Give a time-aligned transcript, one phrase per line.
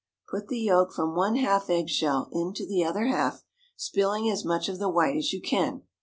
[0.29, 3.43] Put the yolk from one half egg shell into the other half,
[3.75, 5.83] spilling as much of the white as you can.